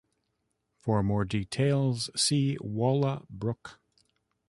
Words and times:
For 0.79 1.03
more 1.03 1.25
details 1.25 2.09
see 2.19 2.57
Walla 2.59 3.23
Brook. 3.29 3.79